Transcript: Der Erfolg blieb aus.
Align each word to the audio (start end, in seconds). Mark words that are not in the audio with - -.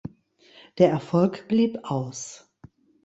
Der 0.79 0.89
Erfolg 0.89 1.47
blieb 1.47 1.77
aus. 1.83 2.49